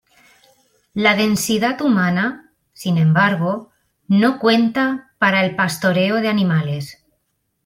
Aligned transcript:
La 0.95 1.15
densidad 1.15 1.79
humana, 1.79 2.53
sin 2.73 2.97
embargo, 2.97 3.69
no 4.07 4.39
cuenta 4.39 5.11
para 5.19 5.45
el 5.45 5.55
pastoreo 5.55 6.15
de 6.21 6.27
animales. 6.27 7.05